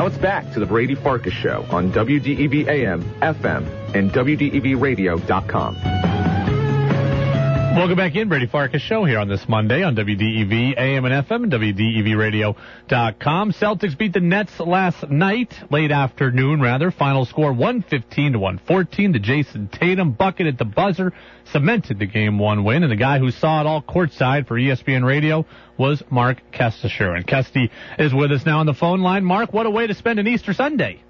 [0.00, 6.09] Now it's back to the Brady Farkas Show on WDEV AM, FM, and WDEVradio.com.
[7.80, 11.44] Welcome back in, Brady Farkas Show here on this Monday on WDEV AM and FM
[11.44, 13.52] and WDEVradio.com.
[13.52, 16.90] Celtics beat the Nets last night, late afternoon rather.
[16.90, 19.12] Final score 115 to 114.
[19.12, 21.14] The Jayson Tatum bucket at the buzzer
[21.54, 25.02] cemented the game one win, and the guy who saw it all courtside for ESPN
[25.02, 25.46] Radio
[25.78, 27.16] was Marc Kestecher.
[27.16, 29.24] And Kesty is with us now on the phone line.
[29.24, 31.02] Mark, what a way to spend an Easter Sunday.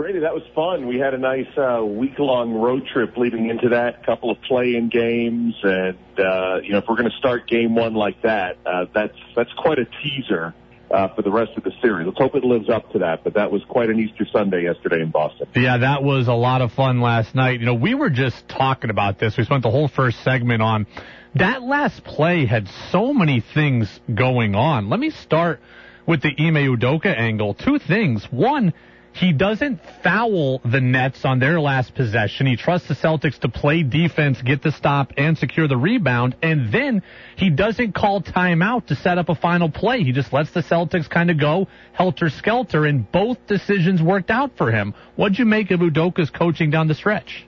[0.00, 0.86] Brady, that was fun.
[0.86, 4.00] We had a nice uh, week-long road trip leading into that.
[4.02, 7.74] A couple of play-in games, and uh, you know, if we're going to start game
[7.74, 10.54] one like that, uh, that's that's quite a teaser
[10.90, 12.06] uh, for the rest of the series.
[12.06, 13.24] Let's hope it lives up to that.
[13.24, 15.48] But that was quite an Easter Sunday yesterday in Boston.
[15.54, 17.60] Yeah, that was a lot of fun last night.
[17.60, 19.36] You know, we were just talking about this.
[19.36, 20.86] We spent the whole first segment on
[21.34, 24.88] that last play had so many things going on.
[24.88, 25.60] Let me start
[26.06, 27.52] with the Ime Udoka angle.
[27.52, 28.26] Two things.
[28.30, 28.72] One
[29.12, 32.46] he doesn't foul the Nets on their last possession.
[32.46, 36.36] He trusts the Celtics to play defense, get the stop, and secure the rebound.
[36.42, 37.02] And then
[37.36, 40.02] he doesn't call timeout to set up a final play.
[40.02, 44.56] He just lets the Celtics kind of go helter skelter, and both decisions worked out
[44.56, 44.94] for him.
[45.16, 47.46] What'd you make of Udoka's coaching down the stretch?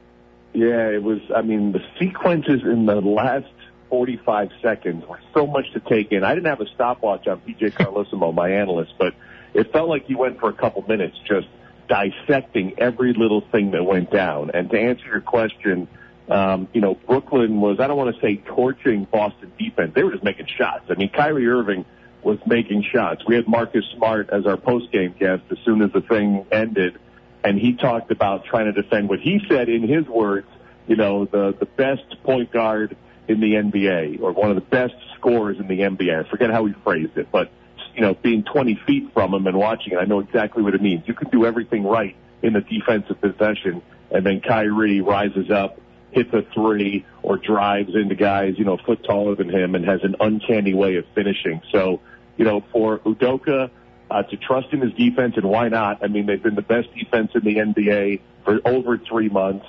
[0.52, 3.46] Yeah, it was, I mean, the sequences in the last
[3.88, 6.24] 45 seconds were so much to take in.
[6.24, 9.14] I didn't have a stopwatch on PJ Carlesimo, my analyst, but
[9.54, 11.48] it felt like he went for a couple minutes just
[11.88, 14.50] dissecting every little thing that went down.
[14.54, 15.88] And to answer your question,
[16.28, 19.92] um, you know, Brooklyn was, I don't want to say torching Boston defense.
[19.94, 20.84] They were just making shots.
[20.88, 21.84] I mean, Kyrie Irving
[22.22, 23.22] was making shots.
[23.26, 26.98] We had Marcus Smart as our post-game guest as soon as the thing ended.
[27.44, 30.46] And he talked about trying to defend what he said in his words,
[30.86, 34.94] you know, the, the best point guard in the NBA or one of the best
[35.16, 36.24] scorers in the NBA.
[36.24, 37.50] I forget how he phrased it, but
[37.94, 40.82] you know, being 20 feet from him and watching it, I know exactly what it
[40.82, 41.06] means.
[41.06, 45.80] You can do everything right in the defensive possession, and then Kyrie rises up,
[46.10, 49.84] hits a three, or drives into guys, you know, a foot taller than him and
[49.84, 51.62] has an uncanny way of finishing.
[51.70, 52.00] So,
[52.36, 53.70] you know, for Udoka,
[54.10, 56.04] uh, to trust in his defense, and why not?
[56.04, 59.64] I mean, they've been the best defense in the NBA for over three months.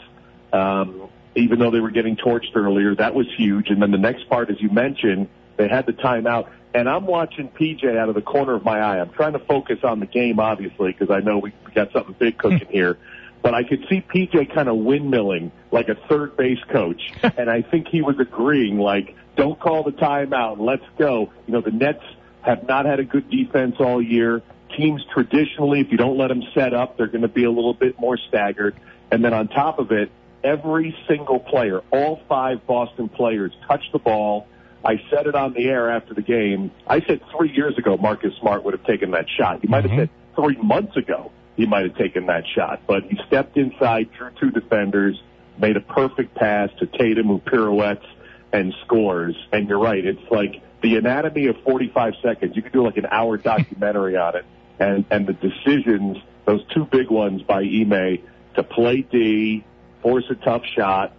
[0.51, 3.69] Um, even though they were getting torched earlier, that was huge.
[3.69, 7.49] And then the next part, as you mentioned, they had the timeout and I'm watching
[7.49, 8.99] PJ out of the corner of my eye.
[8.99, 12.37] I'm trying to focus on the game, obviously, because I know we got something big
[12.37, 12.97] cooking here.
[13.41, 17.01] But I could see PJ kind of windmilling like a third base coach,
[17.37, 21.31] and I think he was agreeing, like, don't call the timeout, let's go.
[21.47, 22.03] You know, the Nets
[22.41, 24.41] have not had a good defense all year.
[24.77, 27.73] Teams traditionally, if you don't let them set up, they're going to be a little
[27.73, 28.75] bit more staggered.
[29.11, 30.11] And then on top of it,
[30.43, 34.47] every single player, all five Boston players, touch the ball
[34.85, 36.71] I said it on the air after the game.
[36.87, 39.61] I said three years ago Marcus Smart would have taken that shot.
[39.61, 39.99] He might mm-hmm.
[39.99, 44.09] have said three months ago he might have taken that shot, but he stepped inside,
[44.17, 45.21] drew two defenders,
[45.57, 48.05] made a perfect pass to Tatum who pirouettes
[48.51, 49.35] and scores.
[49.51, 52.55] And you're right, it's like the anatomy of 45 seconds.
[52.55, 54.45] You could do like an hour documentary on it,
[54.79, 58.19] and and the decisions, those two big ones by Ime
[58.55, 59.63] to play D,
[60.01, 61.15] force a tough shot,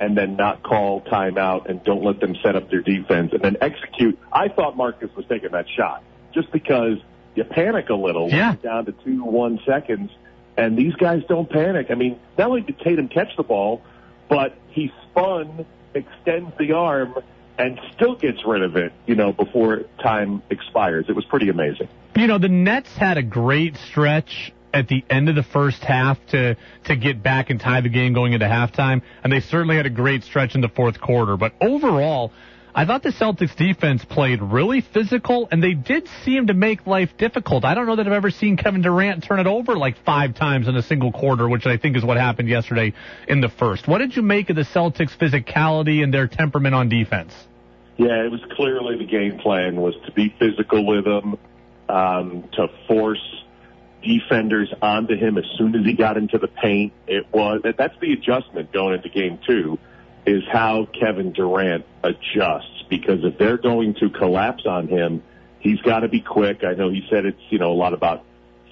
[0.00, 3.56] and then not call timeout and don't let them set up their defense and then
[3.60, 4.18] execute.
[4.32, 6.98] I thought Marcus was taking that shot just because
[7.34, 8.56] you panic a little yeah.
[8.56, 10.10] down to two, one seconds.
[10.56, 11.88] And these guys don't panic.
[11.90, 13.82] I mean, not only did Tatum catch the ball,
[14.28, 17.14] but he spun, extends the arm,
[17.58, 21.06] and still gets rid of it, you know, before time expires.
[21.08, 21.88] It was pretty amazing.
[22.16, 26.18] You know, the Nets had a great stretch at the end of the first half
[26.30, 29.86] to to get back and tie the game going into halftime, and they certainly had
[29.86, 31.36] a great stretch in the fourth quarter.
[31.36, 32.32] But overall,
[32.74, 37.16] I thought the Celtics defense played really physical, and they did seem to make life
[37.16, 37.64] difficult.
[37.64, 40.66] I don't know that I've ever seen Kevin Durant turn it over like five times
[40.66, 42.92] in a single quarter, which I think is what happened yesterday
[43.28, 43.86] in the first.
[43.86, 47.32] What did you make of the Celtics' physicality and their temperament on defense?
[47.96, 51.38] Yeah, it was clearly the game plan was to be physical with them,
[51.88, 53.43] um, to force
[54.04, 56.92] defenders onto him as soon as he got into the paint.
[57.06, 59.78] It was that's the adjustment going into game two
[60.26, 65.22] is how Kevin Durant adjusts because if they're going to collapse on him,
[65.60, 66.64] he's got to be quick.
[66.64, 68.24] I know he said it's you know a lot about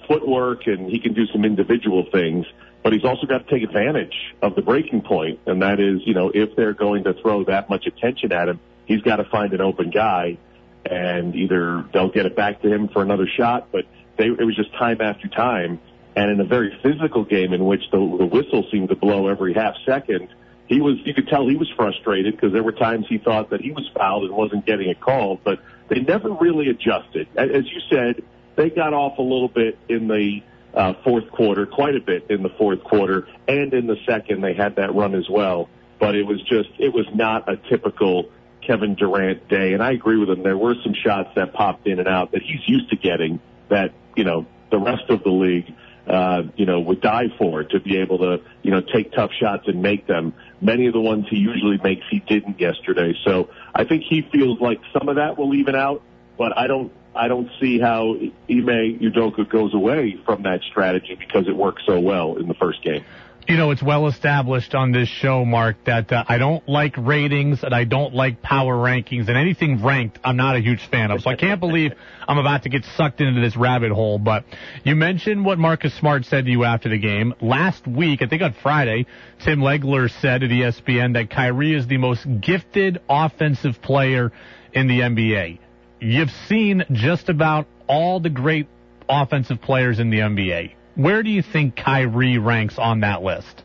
[0.07, 2.45] footwork and he can do some individual things,
[2.83, 6.13] but he's also got to take advantage of the breaking point, and that is you
[6.13, 9.53] know if they're going to throw that much attention at him, he's got to find
[9.53, 10.37] an open guy,
[10.85, 13.85] and either they'll get it back to him for another shot, but
[14.17, 15.79] they, it was just time after time.
[16.15, 19.53] And in a very physical game in which the, the whistle seemed to blow every
[19.53, 20.29] half second,
[20.67, 23.61] he was, you could tell he was frustrated because there were times he thought that
[23.61, 25.59] he was fouled and wasn't getting it called, but
[25.89, 27.27] they never really adjusted.
[27.35, 28.23] As you said,
[28.55, 30.41] they got off a little bit in the
[30.73, 34.53] uh, fourth quarter, quite a bit in the fourth quarter, and in the second they
[34.53, 35.69] had that run as well.
[35.99, 38.29] But it was just, it was not a typical
[38.65, 39.73] Kevin Durant day.
[39.73, 40.43] And I agree with him.
[40.43, 43.39] There were some shots that popped in and out that he's used to getting
[43.69, 45.73] that, you know, the rest of the league,
[46.07, 49.67] uh, you know, would die for to be able to, you know, take tough shots
[49.67, 50.33] and make them.
[50.61, 53.13] Many of the ones he usually makes, he didn't yesterday.
[53.23, 56.01] So I think he feels like some of that will even out,
[56.37, 58.15] but I don't, I don't see how
[58.49, 62.81] Ime Udoka goes away from that strategy because it worked so well in the first
[62.81, 63.05] game.
[63.45, 67.61] You know, it's well established on this show, Marc, that uh, I don't like ratings
[67.63, 71.21] and I don't like power rankings and anything ranked, I'm not a huge fan of.
[71.21, 71.91] So I can't believe
[72.27, 74.17] I'm about to get sucked into this rabbit hole.
[74.17, 74.45] But
[74.85, 77.33] you mentioned what Marcus Smart said to you after the game.
[77.41, 79.07] Last week, I think on Friday,
[79.43, 84.31] Tim Legler said at ESPN that Kyrie is the most gifted offensive player
[84.71, 85.59] in the NBA.
[85.99, 88.67] You've seen just about all the great
[89.09, 90.75] offensive players in the NBA.
[90.95, 93.63] Where do you think Kyrie ranks on that list?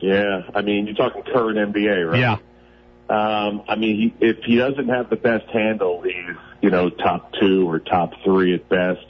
[0.00, 2.20] Yeah, I mean, you're talking current NBA, right?
[2.20, 2.36] Yeah.
[3.08, 7.32] Um, I mean, he, if he doesn't have the best handle, he's, you know, top
[7.34, 9.04] two or top three at best.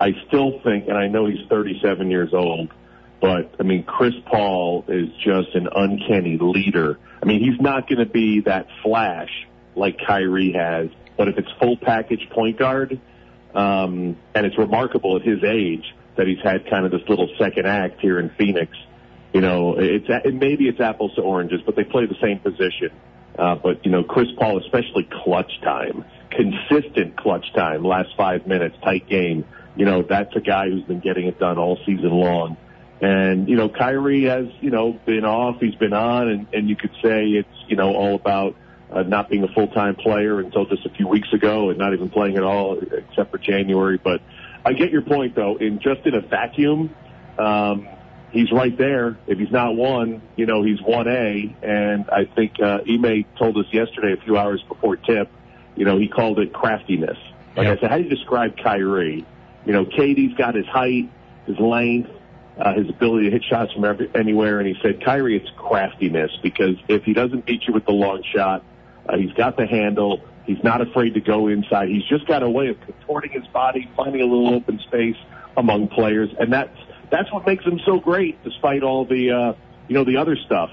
[0.00, 2.70] I still think, and I know he's 37 years old,
[3.20, 6.98] but I mean, Chris Paul is just an uncanny leader.
[7.22, 9.30] I mean, he's not going to be that flash
[9.74, 13.00] like Kyrie has, but if it's full package point guard,
[13.54, 17.66] um, and it's remarkable at his age that he's had kind of this little second
[17.66, 18.76] act here in Phoenix.
[19.32, 22.90] You know, it's it, maybe it's apples to oranges, but they play the same position.
[23.38, 28.76] Uh, but you know, Chris Paul, especially clutch time, consistent clutch time, last five minutes,
[28.82, 29.44] tight game.
[29.76, 32.56] You know, that's a guy who's been getting it done all season long.
[33.00, 36.74] And you know, Kyrie has you know been off, he's been on, and, and you
[36.74, 38.56] could say it's you know all about
[38.90, 41.92] uh, not being a full time player until just a few weeks ago, and not
[41.92, 44.00] even playing at all except for January.
[44.02, 44.20] But
[44.68, 45.56] I get your point though.
[45.56, 46.94] In just in a vacuum,
[47.38, 47.88] um,
[48.30, 49.16] he's right there.
[49.26, 51.56] If he's not one, you know, he's one A.
[51.62, 55.30] And I think uh, Ime told us yesterday, a few hours before tip,
[55.74, 57.16] you know, he called it craftiness.
[57.56, 57.78] Like yep.
[57.78, 59.24] I said, how do you describe Kyrie?
[59.64, 61.10] You know, KD's got his height,
[61.46, 62.10] his length,
[62.58, 66.30] uh, his ability to hit shots from every, anywhere, and he said, Kyrie, it's craftiness
[66.42, 68.64] because if he doesn't beat you with the long shot,
[69.08, 70.20] uh, he's got the handle.
[70.48, 71.90] He's not afraid to go inside.
[71.90, 75.16] He's just got a way of contorting his body, finding a little open space
[75.58, 76.74] among players, and that's
[77.10, 79.52] that's what makes him so great, despite all the uh,
[79.88, 80.70] you know the other stuff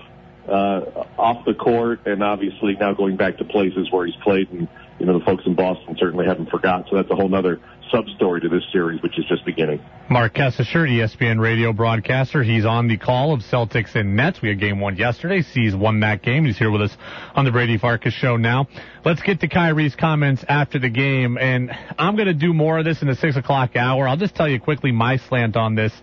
[0.47, 4.69] uh, off the court, and obviously now going back to places where he's played, and
[4.97, 6.87] you know the folks in Boston certainly haven't forgot.
[6.89, 7.59] So that's a whole other
[7.95, 9.79] sub story to this series, which is just beginning.
[10.09, 12.43] Marc Kestecher, ESPN radio broadcaster.
[12.43, 14.41] He's on the call of Celtics and Nets.
[14.41, 15.41] We had game one yesterday.
[15.41, 16.45] C's won that game.
[16.45, 16.95] He's here with us
[17.35, 18.67] on the Brady Farkas show now.
[19.05, 21.37] Let's get to Kyrie's comments after the game.
[21.37, 24.07] And I'm going to do more of this in the six o'clock hour.
[24.07, 25.93] I'll just tell you quickly my slant on this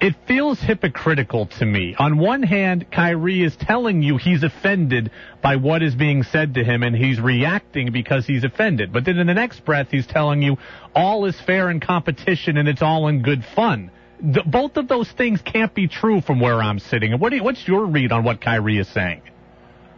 [0.00, 1.94] it feels hypocritical to me.
[1.98, 5.10] On one hand, Kyrie is telling you he's offended
[5.42, 8.92] by what is being said to him and he's reacting because he's offended.
[8.92, 10.56] But then in the next breath, he's telling you
[10.94, 13.90] all is fair in competition and it's all in good fun.
[14.20, 17.12] The, both of those things can't be true from where I'm sitting.
[17.18, 19.22] What you, what's your read on what Kyrie is saying?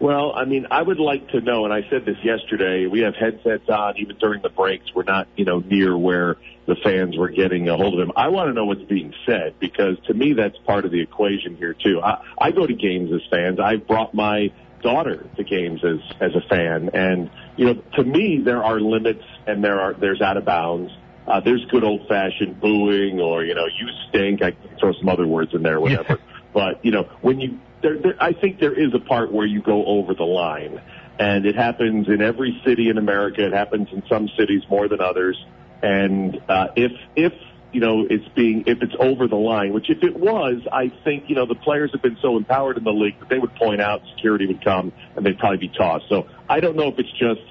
[0.01, 3.15] Well, I mean, I would like to know, and I said this yesterday, we have
[3.15, 4.87] headsets on even during the breaks.
[4.95, 8.13] We're not, you know, near where the fans were getting a hold of him.
[8.17, 11.55] I want to know what's being said because to me that's part of the equation
[11.57, 12.01] here too.
[12.01, 13.61] I, I go to games as fans.
[13.61, 14.51] I've brought my
[14.83, 19.25] daughter to games as as a fan, and you know, to me there are limits
[19.47, 20.93] and there are there's out of bounds.
[21.27, 24.41] Uh, there's good old fashioned booing or you know you stink.
[24.41, 26.19] I throw some other words in there, whatever.
[26.55, 29.63] but you know when you there, there, I think there is a part where you
[29.63, 30.81] go over the line.
[31.19, 33.45] And it happens in every city in America.
[33.45, 35.37] It happens in some cities more than others.
[35.83, 37.33] And uh, if if
[37.73, 41.25] you know it's being if it's over the line, which if it was, I think
[41.29, 43.83] you know the players have been so empowered in the league that they would point
[43.83, 46.07] out, security would come, and they'd probably be tossed.
[46.09, 47.43] So I don't know if it's just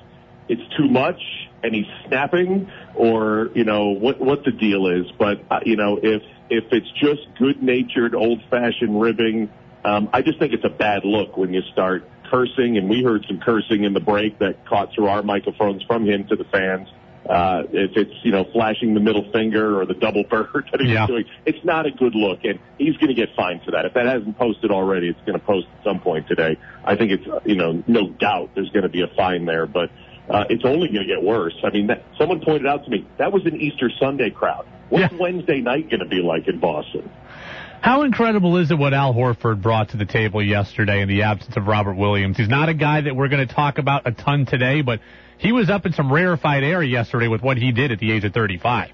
[0.47, 1.21] it's too much
[1.61, 5.05] and he's snapping, or you know what what the deal is.
[5.17, 9.49] But uh, you know if if it's just good natured, old fashioned ribbing,
[9.83, 13.25] um, I just think it's a bad look when you start cursing, and we heard
[13.27, 16.87] some cursing in the break that caught through our microphones from him to the fans
[17.29, 20.89] uh, if it's, you know, flashing the middle finger or the double bird that he's
[20.89, 21.05] yeah.
[21.05, 22.39] doing, it's not a good look.
[22.43, 23.85] And he's going to get fined for that.
[23.85, 26.57] If that hasn't posted already, it's going to post at some point today.
[26.83, 29.91] I think it's, you know, no doubt there's going to be a fine there, but,
[30.27, 31.55] uh, it's only going to get worse.
[31.63, 34.65] I mean, that, someone pointed out to me, that was an Easter Sunday crowd.
[34.89, 35.19] What's yeah.
[35.19, 37.09] Wednesday night going to be like in Boston?
[37.81, 41.55] How incredible is it what Al Horford brought to the table yesterday in the absence
[41.55, 42.37] of Robert Williams?
[42.37, 44.99] He's not a guy that we're going to talk about a ton today, but
[45.37, 48.25] he was up in some rarefied air yesterday with what he did at the age
[48.25, 48.91] of 35.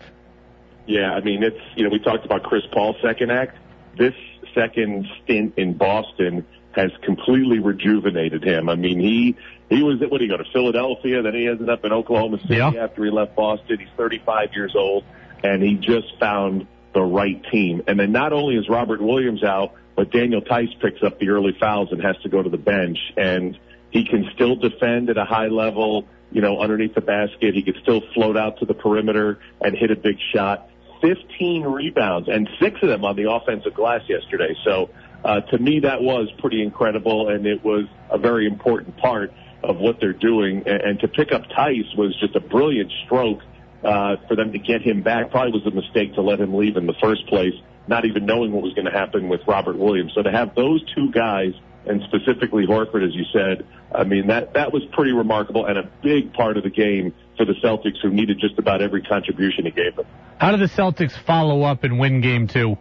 [0.85, 3.57] Yeah, I mean, it's, you know, we talked about Chris Paul's second act.
[3.97, 4.13] This
[4.53, 8.69] second stint in Boston has completely rejuvenated him.
[8.69, 9.35] I mean, he,
[9.69, 11.23] he was, what did he go to Philadelphia?
[11.23, 12.71] Then he ended up in Oklahoma City Yeah.
[12.79, 13.79] after he left Boston.
[13.79, 15.03] He's 35 years old
[15.43, 17.83] and he just found the right team.
[17.85, 21.55] And then not only is Robert Williams out, but Daniel Theis picks up the early
[21.59, 23.59] fouls and has to go to the bench and
[23.91, 27.53] he can still defend at a high level, you know, underneath the basket.
[27.53, 30.69] He could still float out to the perimeter and hit a big shot.
[31.01, 34.55] 15 rebounds and six of them on the offensive glass yesterday.
[34.63, 34.89] So,
[35.23, 39.33] uh, to me, that was pretty incredible and it was a very important part
[39.63, 40.63] of what they're doing.
[40.65, 43.41] And, and to pick up Tice was just a brilliant stroke,
[43.85, 45.29] uh, for them to get him back.
[45.31, 47.53] Probably was a mistake to let him leave in the first place,
[47.87, 50.13] not even knowing what was going to happen with Robert Williams.
[50.15, 51.53] So to have those two guys
[51.85, 55.89] and specifically Horford, as you said, I mean, that, that was pretty remarkable and a
[56.01, 59.71] big part of the game for the Celtics who needed just about every contribution he
[59.71, 60.07] gave them.
[60.39, 62.77] How do the Celtics follow up and win game two?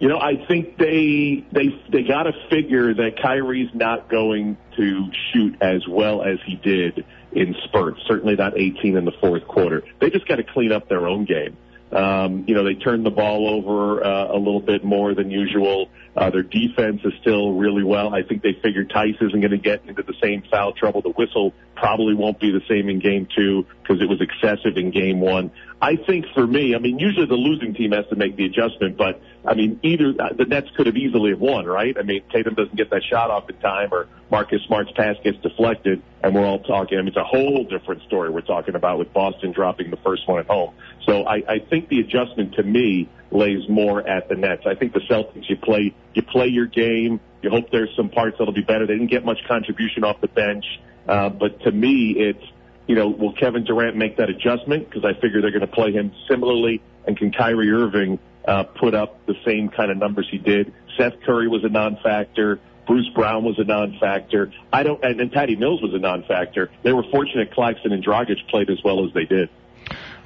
[0.00, 5.10] You know, I think they they they got to figure that Kyrie's not going to
[5.32, 8.00] shoot as well as he did in spurts.
[8.06, 9.82] Certainly not 18 in the fourth quarter.
[10.00, 11.56] They just got to clean up their own game.
[11.90, 15.88] Um, you know, they turned the ball over uh, a little bit more than usual.
[16.14, 18.14] Uh, their defense is still really well.
[18.14, 21.00] I think they figured Theis isn't going to get into the same foul trouble.
[21.00, 24.90] The whistle probably won't be the same in game two because it was excessive in
[24.90, 25.50] game one.
[25.80, 28.96] I think for me, I mean, usually the losing team has to make the adjustment,
[28.96, 31.96] but I mean, either uh, the Nets could have easily have won, right?
[31.96, 35.38] I mean, Tatum doesn't get that shot off in time, or Marcus Smart's pass gets
[35.38, 36.98] deflected, and we're all talking.
[36.98, 40.26] I mean, it's a whole different story we're talking about with Boston dropping the first
[40.26, 40.74] one at home.
[41.06, 44.62] So I, I think the adjustment to me lays more at the Nets.
[44.66, 47.20] I think the Celtics, you play, you play your game.
[47.40, 48.84] You hope there's some parts that'll be better.
[48.84, 50.64] They didn't get much contribution off the bench,
[51.06, 52.44] uh, but to me, it's
[52.88, 54.88] you know, will Kevin Durant make that adjustment?
[54.88, 56.82] Because I figure they're going to play him similarly.
[57.06, 60.72] And can Kyrie Irving uh, put up the same kind of numbers he did?
[60.96, 62.58] Seth Curry was a non-factor.
[62.86, 64.50] Bruce Brown was a non-factor.
[64.72, 66.70] I don't, and, and Patty Mills was a non-factor.
[66.82, 69.50] They were fortunate Claxton and Dragic played as well as they did.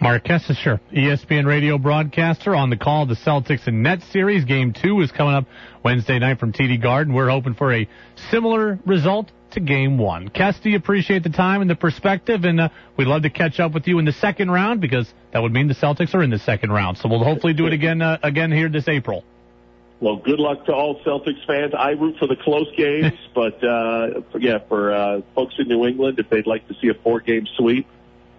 [0.00, 4.44] Marc Kestecher, ESPN radio broadcaster on the call the Celtics and Nets series.
[4.44, 5.44] Game two is coming up
[5.84, 7.12] Wednesday night from TD Garden.
[7.12, 7.88] We're hoping for a
[8.30, 10.28] similar result to game one.
[10.28, 13.86] Kesty, appreciate the time and the perspective, and uh, we'd love to catch up with
[13.86, 16.72] you in the second round because that would mean the Celtics are in the second
[16.72, 16.98] round.
[16.98, 19.24] So we'll hopefully do it again uh, again here this April.
[20.00, 21.74] Well, good luck to all Celtics fans.
[21.78, 26.18] I root for the close games, but uh, yeah, for uh, folks in New England,
[26.18, 27.86] if they'd like to see a four-game sweep,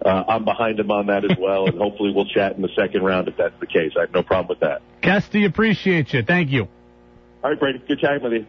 [0.04, 3.02] uh, I'm behind them on that as well, and hopefully we'll chat in the second
[3.02, 3.92] round if that's the case.
[3.96, 4.82] I have no problem with that.
[5.02, 6.22] Kesty, appreciate you.
[6.22, 6.68] Thank you.
[7.42, 8.46] All right, Brady, good chatting with you.